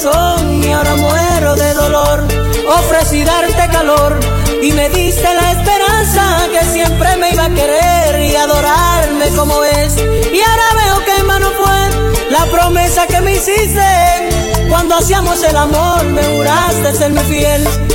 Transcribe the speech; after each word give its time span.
y 0.00 0.70
ahora 0.70 0.94
muero 0.94 1.56
de 1.56 1.74
dolor. 1.74 2.24
Ofrecí 2.68 3.24
darte 3.24 3.68
calor 3.72 4.16
y 4.62 4.70
me 4.70 4.88
diste 4.90 5.24
la 5.34 5.50
esperanza 5.50 6.46
que 6.52 6.64
siempre 6.66 7.16
me 7.16 7.32
iba 7.32 7.46
a 7.46 7.50
querer 7.50 8.20
y 8.20 8.36
adorarme 8.36 9.28
como 9.34 9.64
es. 9.64 9.96
Y 9.96 10.40
ahora 10.40 10.84
veo 10.84 11.04
que 11.04 11.16
en 11.20 11.26
mano 11.26 11.48
fue 11.50 12.30
la 12.30 12.46
promesa 12.46 13.08
que 13.08 13.20
me 13.22 13.32
hiciste. 13.32 14.68
Cuando 14.68 14.94
hacíamos 14.94 15.42
el 15.42 15.56
amor 15.56 16.04
me 16.04 16.22
juraste 16.22 16.94
serme 16.94 17.22
fiel. 17.24 17.87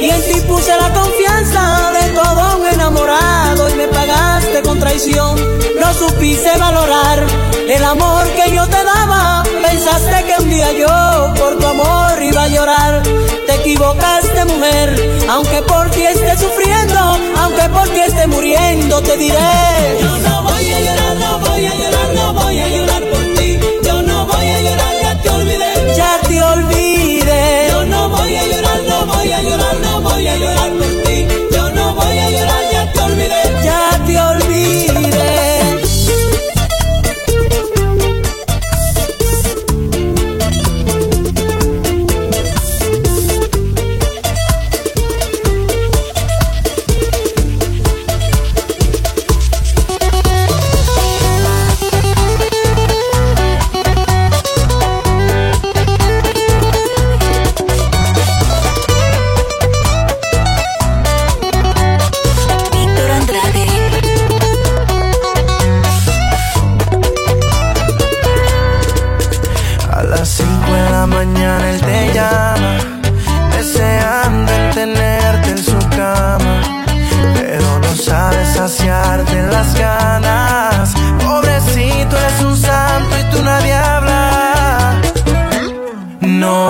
Y 0.00 0.08
en 0.08 0.22
ti 0.22 0.40
puse 0.48 0.74
la 0.76 0.92
confianza 0.92 1.92
de 1.92 2.10
todo 2.12 2.58
un 2.58 2.66
enamorado 2.66 3.68
y 3.68 3.74
me 3.74 3.88
pagaste 3.88 4.62
con 4.62 4.78
traición. 4.78 5.36
No 5.78 5.92
supiste 5.94 6.50
valorar 6.58 7.24
el 7.68 7.84
amor 7.84 8.26
que 8.30 8.54
yo 8.54 8.66
te 8.66 8.82
daba. 8.82 9.42
Pensaste 9.62 10.24
que 10.24 10.42
un 10.42 10.50
día 10.50 10.72
yo 10.72 11.34
por 11.38 11.58
tu 11.58 11.66
amor 11.66 12.22
iba 12.22 12.44
a 12.44 12.48
llorar. 12.48 13.02
Te 13.46 13.54
equivocaste, 13.56 14.44
mujer, 14.46 15.24
aunque 15.28 15.62
por 15.62 15.90
ti 15.90 16.02
esté 16.06 16.36
sufriendo, 16.38 16.98
aunque 17.38 17.68
por 17.68 17.88
ti 17.90 18.00
esté 18.00 18.26
muriendo, 18.26 19.02
te 19.02 19.16
diré. 19.18 19.98
Yo 20.00 20.18
no 20.18 20.42
voy 20.44 20.72
a 20.72 20.80
llorar, 20.80 21.16
no 21.16 21.38
voy 21.40 21.66
a 21.66 21.74
llorar, 21.74 22.14
no 22.14 22.32
voy 22.32 22.58
a 22.58 22.68
llorar 22.68 23.09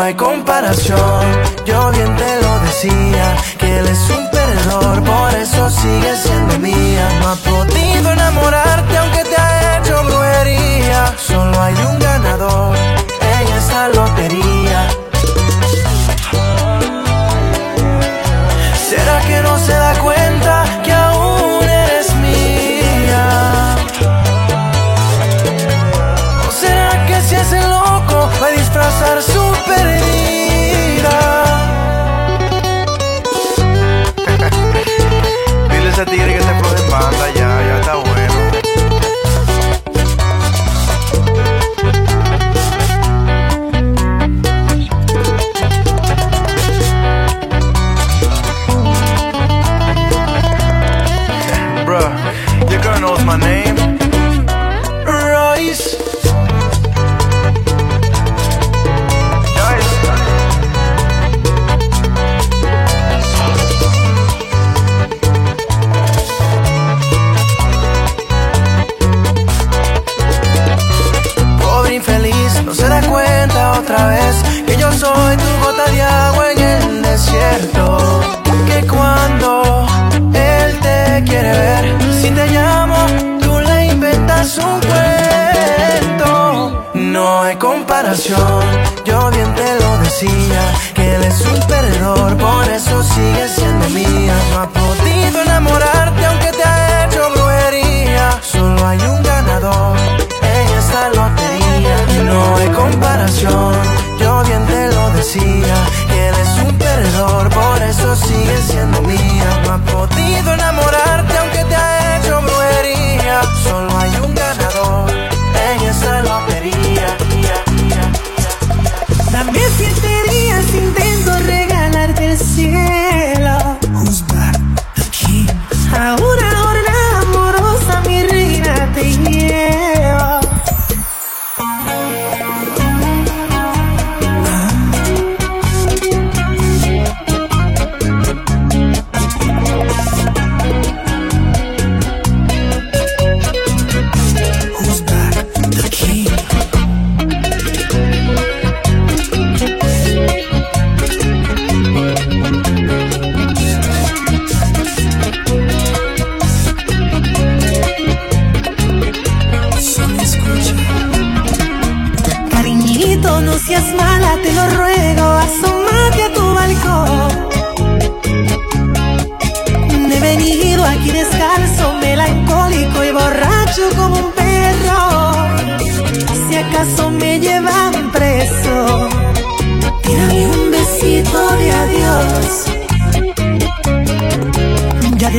No 0.00 0.06
hay 0.06 0.14
comparación, 0.14 1.26
yo 1.66 1.90
bien 1.90 2.16
te 2.16 2.40
lo 2.40 2.58
decía, 2.60 3.36
que 3.58 3.80
él 3.80 3.86
es 3.86 4.00
un 4.08 4.30
perdedor, 4.30 5.04
por 5.04 5.34
eso 5.34 5.68
sigue 5.68 6.16
siendo 6.16 6.58
mía. 6.58 7.06
No 7.20 7.28
ha 7.28 7.36
podido 7.36 8.10
enamorarte 8.10 8.96
aunque 8.96 9.24
te 9.24 9.36
ha 9.36 9.76
hecho 9.76 10.02
brujería. 10.04 11.14
Solo 11.18 11.60
hay 11.60 11.74
un 11.74 11.99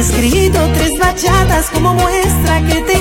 escrito 0.01 0.59
tres 0.73 0.97
bachatas 0.97 1.69
como 1.69 1.93
muestra 1.93 2.65
que 2.65 2.81
tengo 2.81 3.00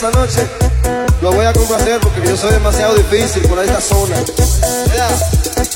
esa 0.00 0.10
noche, 0.18 0.48
lo 1.20 1.30
voy 1.30 1.44
a 1.44 1.52
complacer 1.52 2.00
porque 2.00 2.26
yo 2.26 2.34
soy 2.34 2.52
demasiado 2.52 2.94
difícil 2.94 3.42
por 3.42 3.58
esta 3.58 3.82
zona. 3.82 4.16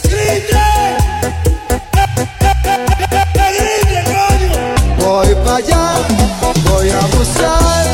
¡Grite! 0.05 0.59
Voy 4.99 5.35
para 5.44 5.56
allá, 5.56 5.93
voy 6.71 6.88
a 6.88 7.00
buscar. 7.19 7.85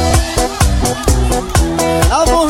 La 2.09 2.25
mujer 2.33 2.50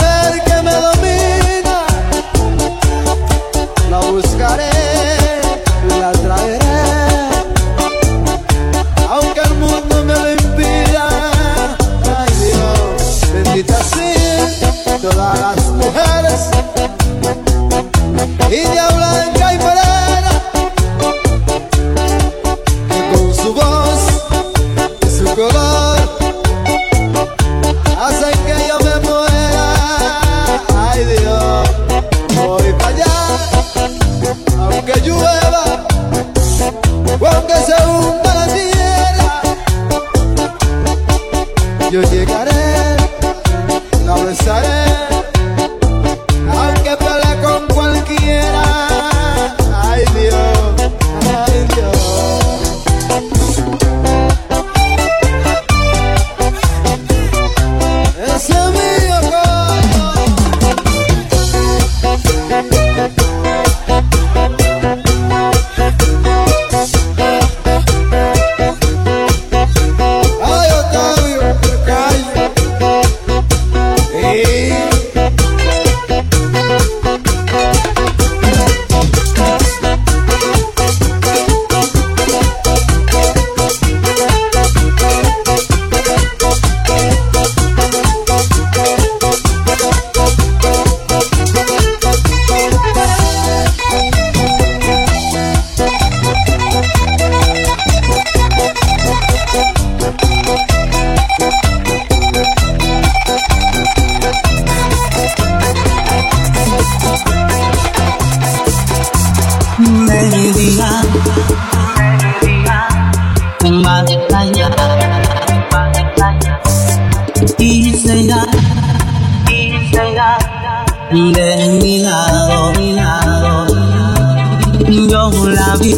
como 125.21 125.47
la 125.49 125.77
vi. 125.77 125.95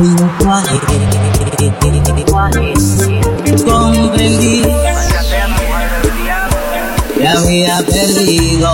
Lenguaje, 0.00 0.80
lenguaje, 2.16 2.74
comprendí 3.64 4.62
que 7.16 7.26
había 7.28 7.82
perdido. 7.82 8.70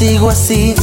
sigo 0.00 0.30
así. 0.30 0.74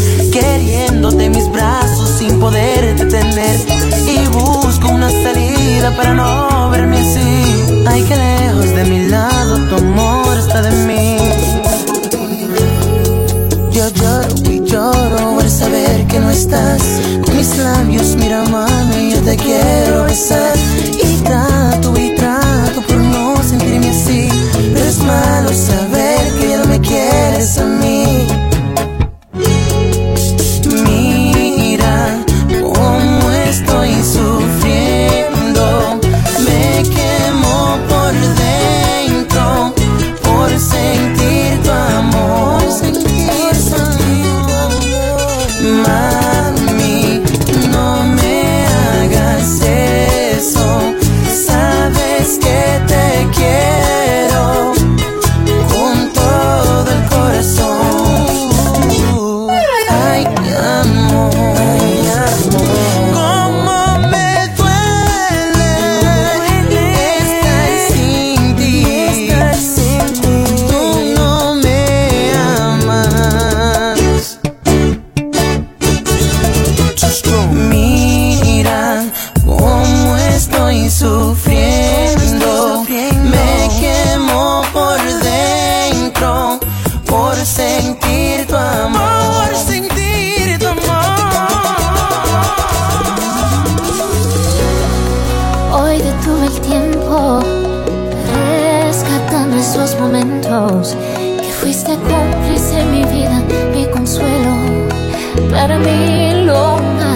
mí 105.80 106.18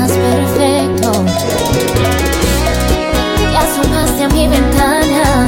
perfecto. 0.07 1.25
Y 3.51 3.55
asomaste 3.55 4.23
a 4.23 4.29
mi 4.29 4.47
ventana 4.47 5.47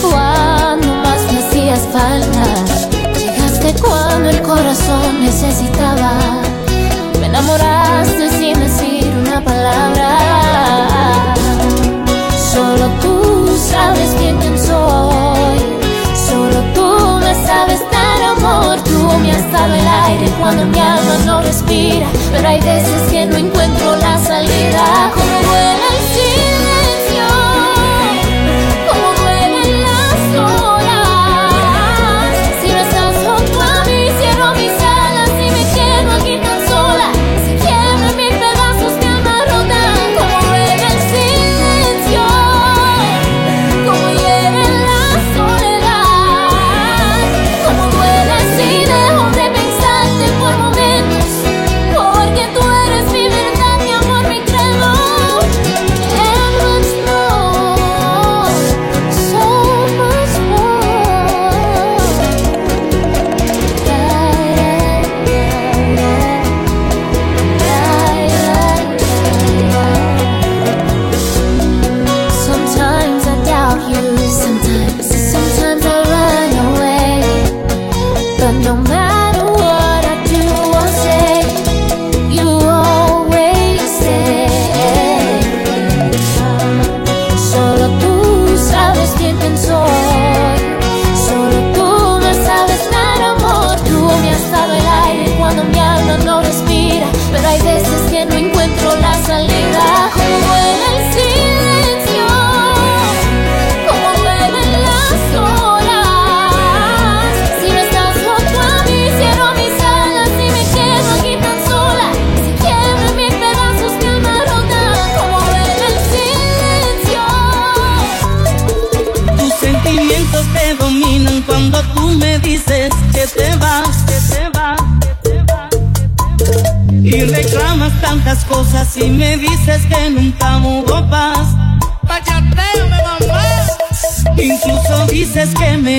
cuando 0.00 0.88
más 1.02 1.32
me 1.32 1.38
hacías 1.38 1.80
falta. 1.92 2.44
Llegaste 3.18 3.74
cuando 3.82 4.30
el 4.30 4.42
corazón 4.42 5.20
necesitaba. 5.20 5.73
cortado 19.54 19.74
el 19.74 19.86
aire 19.86 20.32
cuando 20.40 20.66
mi 20.66 20.78
alma 20.78 21.16
no 21.24 21.40
respira, 21.40 22.06
pero 22.32 22.48
hay 22.48 22.60
veces 22.60 23.02
que 23.10 23.26
no 23.26 23.36
encuentro 23.36 23.96
la 23.96 24.18
salida. 24.18 24.43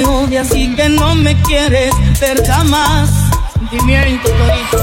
te 0.05 0.09
odia, 0.09 0.41
así 0.41 0.73
que 0.75 0.89
no 0.89 1.15
me 1.15 1.35
quieres 1.41 1.93
ver 2.19 2.45
jamás. 2.45 3.09
Sentimiento, 3.53 4.29
Torito. 4.29 4.74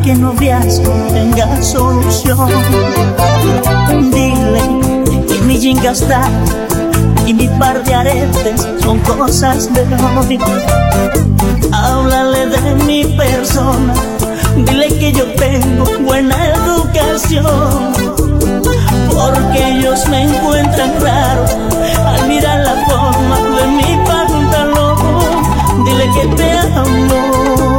Para 0.00 0.02
que 0.02 0.14
no 0.14 0.32
noviazgo 0.32 0.92
tenga 1.12 1.62
solución. 1.62 2.48
Dile 4.10 5.26
que 5.26 5.40
mi 5.42 5.86
está 5.86 6.28
y 7.26 7.34
mi 7.34 7.48
par 7.58 7.82
de 7.84 7.94
aretes 7.94 8.66
son 8.82 8.98
cosas 9.00 9.72
de 9.72 9.82
hoy. 9.82 10.38
Háblale 11.72 12.46
de 12.46 12.84
mi 12.84 13.04
persona, 13.04 13.94
dile 14.56 14.88
que 14.98 15.12
yo 15.12 15.24
tengo 15.34 15.84
buena 16.00 16.36
educación. 16.48 17.92
Porque 19.10 19.68
ellos 19.68 20.08
me 20.08 20.22
encuentran 20.24 20.92
raro 21.00 21.44
al 22.06 22.28
mirar 22.28 22.60
la 22.60 22.86
forma 22.86 23.36
de 23.56 23.66
mi 23.66 24.06
pantalón. 24.06 25.84
Dile 25.84 26.06
que 26.14 26.26
te 26.36 26.58
amo, 26.58 27.69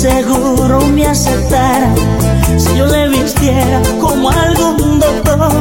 seguro 0.00 0.80
me 0.86 1.06
aceptara 1.06 1.94
si 2.56 2.74
yo 2.74 2.86
le 2.86 3.08
vistiera 3.10 3.82
como 4.00 4.30
algún 4.30 4.98
doctor. 4.98 5.52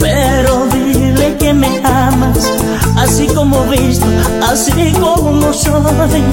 Pero 0.00 0.66
dile 0.72 1.36
que 1.36 1.52
me 1.52 1.68
amas, 1.84 2.50
así 2.96 3.26
como 3.26 3.64
visto, 3.64 4.06
así 4.50 4.92
como 4.98 5.52
soy. 5.52 6.24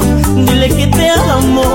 Dile 0.46 0.70
que 0.70 0.88
te 0.88 1.10
amo 1.10 1.66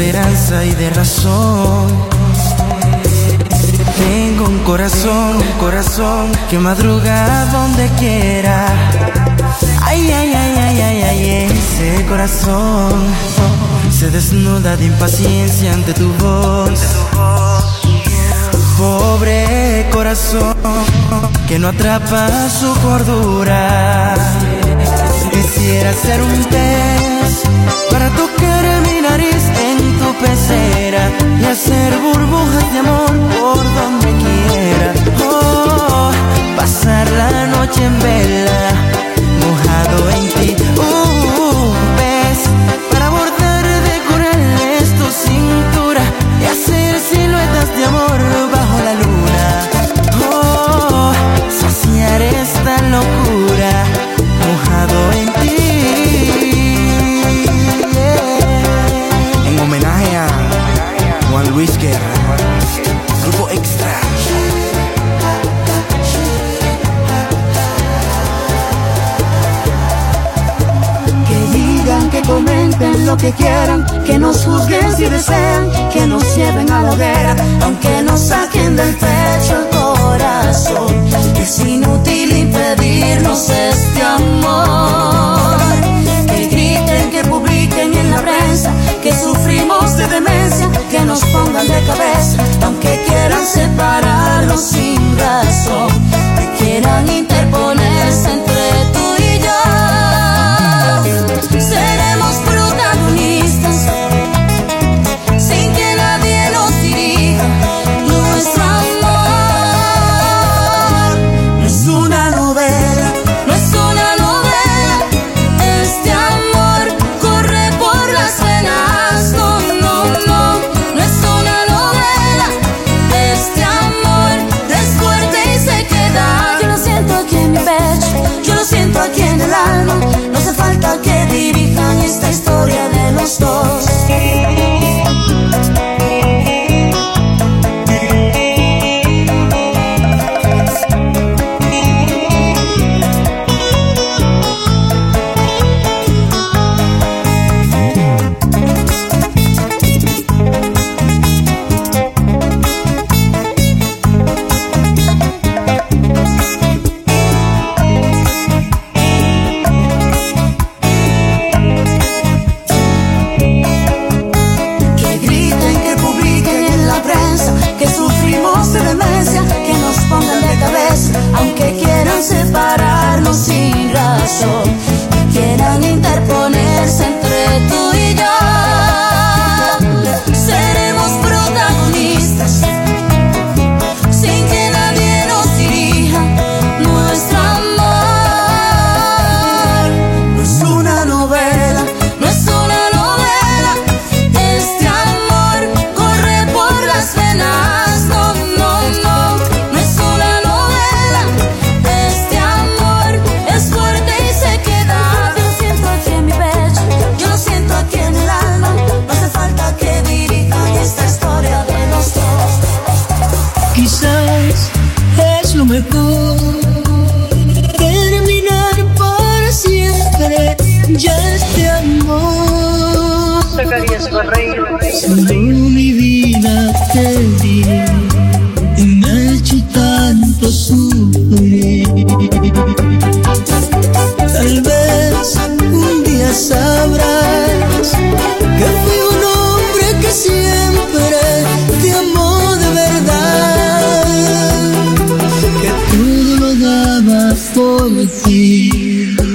esperanza 0.00 0.64
y 0.64 0.70
de 0.76 0.90
razón. 0.90 1.88
Tengo 3.96 4.44
un 4.44 4.58
corazón, 4.60 5.38
un 5.38 5.58
corazón 5.58 6.30
que 6.48 6.56
madruga 6.56 7.46
donde 7.46 7.88
quiera. 7.98 8.66
Ay, 9.82 10.08
ay, 10.12 10.32
ay, 10.34 10.54
ay, 10.56 10.80
ay, 10.80 11.02
ay, 11.02 11.50
ese 11.50 12.06
corazón 12.06 12.92
se 13.90 14.08
desnuda 14.12 14.76
de 14.76 14.84
impaciencia 14.84 15.72
ante 15.72 15.92
tu 15.94 16.12
voz. 16.12 16.80
Pobre 18.78 19.84
corazón 19.90 20.54
que 21.48 21.58
no 21.58 21.68
atrapa 21.68 22.28
su 22.48 22.72
cordura. 22.82 24.14
Quisiera 25.32 25.92
ser 25.92 26.22
un 26.22 26.44
pez 26.44 27.42
para 27.90 28.08
tocar 28.10 28.64
mi 28.82 29.00
nariz 29.00 29.47
y 30.20 31.44
hacer 31.44 31.96
burbujas 31.98 32.72
de 32.72 32.78
amor 32.80 33.12
por 33.38 33.62
donde 33.74 34.12
quiera. 34.22 34.92
Oh, 35.24 36.10
pasar 36.56 37.08
la 37.10 37.46
noche 37.46 37.84
en 37.84 37.98
vela, 38.00 38.70
mojado 39.44 40.10
en 40.10 40.28
ti. 40.28 40.56
Uh, 40.76 41.72
ves, 41.98 42.40
para 42.90 43.10
bordar 43.10 43.64
de 43.64 44.02
corales 44.10 44.88
tu 44.98 45.06
cintura 45.10 46.02
y 46.40 46.44
hacer 46.46 46.98
siluetas 47.00 47.76
de 47.76 47.84
amor 47.84 48.20
bajo 48.50 48.78
la 48.84 48.94
luna. 48.94 49.46
Oh, 50.32 51.12
saciar 51.48 52.22
esta 52.22 52.82
locura, 52.82 53.27
que 73.18 73.32
quieran, 73.32 73.84
que 74.04 74.18
nos 74.18 74.44
juzguen 74.44 74.96
si 74.96 75.04
desean, 75.04 75.70
que 75.92 76.06
nos 76.06 76.22
lleven 76.36 76.70
a 76.70 76.82
la 76.82 76.92
hoguera, 76.92 77.36
aunque 77.62 78.02
nos 78.02 78.20
saquen 78.20 78.76
del 78.76 78.94
pecho 78.94 79.54
el 79.60 79.68
corazón. 79.76 81.08
Es 81.40 81.58
inútil 81.60 82.36
impedirnos 82.36 83.50
este 83.50 84.02
amor. 84.02 85.58
Que 86.26 86.46
griten, 86.48 87.10
que 87.10 87.24
publiquen 87.24 87.94
en 87.94 88.10
la 88.10 88.20
prensa, 88.22 88.72
que 89.02 89.12
sufrimos 89.12 89.96
de 89.96 90.06
demencia 90.06 90.68
que 90.90 91.00
nos 91.00 91.20
pongan 91.26 91.66
de 91.66 91.82
cabeza, 91.84 92.38
aunque 92.64 93.04
quieran 93.06 93.44
separarnos 93.44 94.60
sin 94.60 95.18
razón, 95.18 95.88
que 96.38 96.64
quieran 96.64 97.08
interponerse 97.08 97.37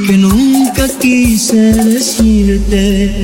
que 0.08 0.18
nunca 0.18 0.88
quise 1.00 1.74
decirte. 1.74 3.23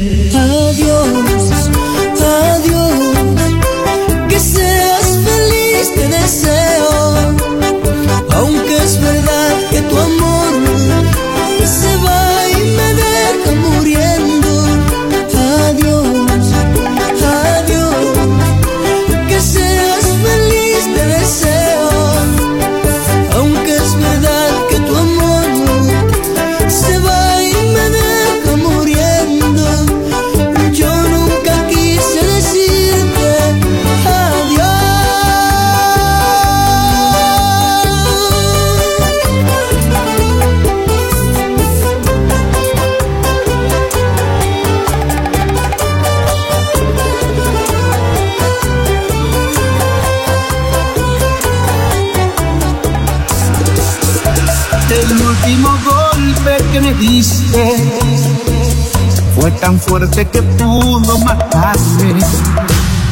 fue 59.36 59.52
tan 59.62 59.80
fuerte 59.80 60.28
que 60.28 60.42
pudo 60.42 61.18
matarme. 61.20 62.20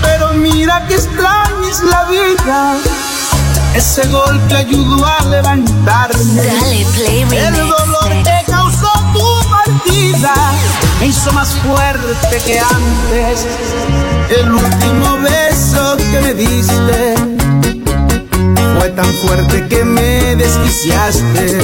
Pero 0.02 0.34
mira 0.34 0.86
que 0.88 0.96
extraña 0.96 1.70
es 1.70 1.82
la 1.84 2.04
vida. 2.06 2.76
Ese 3.76 4.06
golpe 4.08 4.56
ayudó 4.56 5.06
a 5.06 5.24
levantarme. 5.26 6.42
El 7.32 7.56
dolor 7.56 8.10
que 8.24 8.52
causó 8.52 8.92
tu 9.14 9.50
partida 9.50 10.34
me 11.00 11.08
hizo 11.08 11.32
más 11.32 11.50
fuerte 11.50 12.42
que 12.46 12.60
antes. 12.60 13.46
El 14.30 14.52
último 14.52 15.18
beso 15.20 15.96
que 15.98 16.22
me 16.22 16.34
diste 16.34 17.27
tan 18.96 19.12
fuerte 19.16 19.68
que 19.68 19.84
me 19.84 20.36
desquiciaste. 20.36 21.60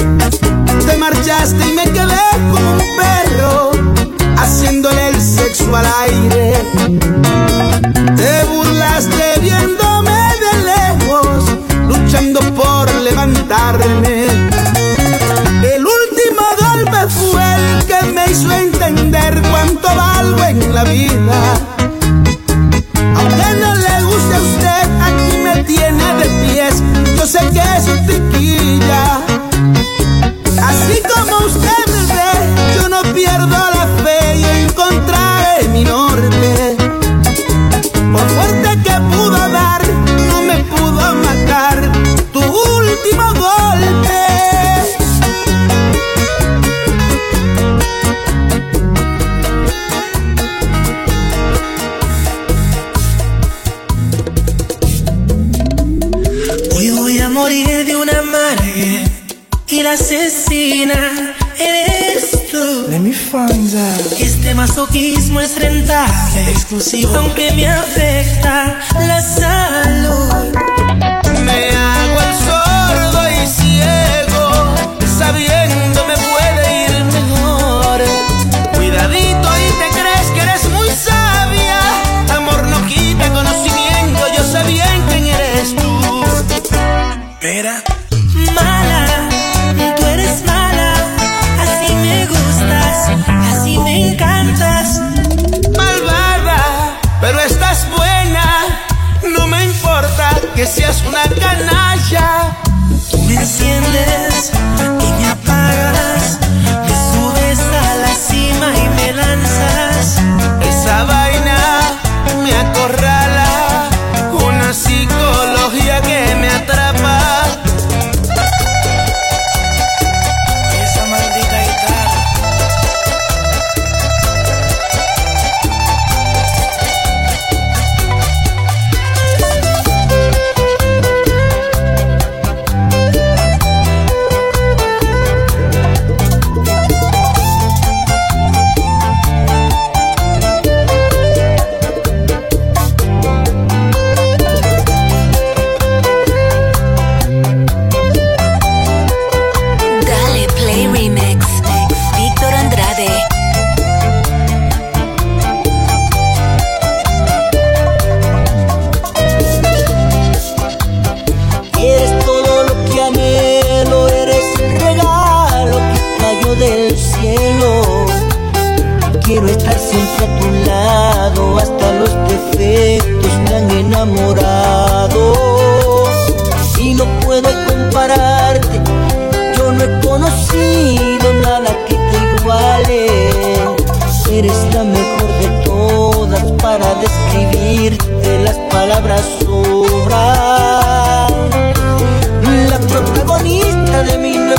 Te 0.86 0.96
marchaste 0.98 1.68
y 1.68 1.72
me 1.72 1.84
quedé 1.84 2.20
como 2.52 2.72
un 2.72 2.82
perro, 2.98 3.70
haciéndole 4.36 5.08
el 5.08 5.20
sexo 5.20 5.74
al 5.74 5.86
aire. 6.02 6.54
Te 8.16 8.44
burlaste 8.44 9.40
viéndome 9.40 10.18
de 10.44 10.52
lejos, 10.72 11.44
luchando 11.88 12.40
por 12.54 12.92
levantarme. 12.94 14.26
El 15.74 15.86
último 15.86 16.44
golpe 16.60 16.98
fue 17.08 17.44
el 17.54 17.86
que 17.86 18.12
me 18.12 18.30
hizo 18.30 18.52
entender 18.52 19.40
cuánto 19.50 19.88
valgo 19.94 20.44
en 20.44 20.74
la 20.74 20.84
vida 20.84 21.73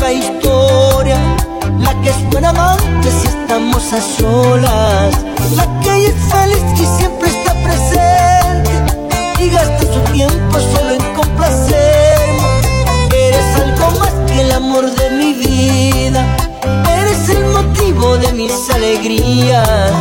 otra 0.06 0.13
historia, 0.13 1.18
la 1.80 2.00
que 2.02 2.10
es 2.10 2.30
buena 2.30 2.50
amante 2.50 3.10
si 3.10 3.28
estamos 3.28 3.91
a 3.91 4.00
solas, 4.00 5.15
la 5.56 5.80
que 5.82 6.08
es 6.08 6.13
feliz 6.30 6.63
y 6.76 6.86
siempre 6.98 7.30
está 7.30 7.54
presente 7.63 8.72
y 9.39 9.50
gasta 9.50 9.80
su 9.80 10.00
tiempo 10.13 10.60
solo 10.60 10.91
en 10.91 11.13
complacerme. 11.15 12.62
Eres 13.15 13.56
algo 13.56 14.00
más 14.00 14.13
que 14.28 14.41
el 14.41 14.52
amor 14.52 14.91
de 14.91 15.10
mi 15.10 15.34
vida, 15.34 16.24
eres 17.00 17.30
el 17.30 17.44
motivo 17.46 18.18
de 18.18 18.32
mis 18.34 18.70
alegrías. 18.70 19.91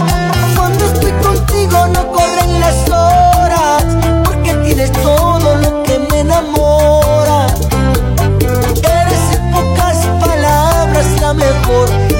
Cuando 0.55 0.85
estoy 0.85 1.13
contigo 1.13 1.87
no 1.87 2.13
corren 2.13 2.61
las 2.61 2.91
horas, 2.91 3.85
porque 4.25 4.53
tienes 4.67 4.93
todo 4.93 5.24
我 11.67 12.14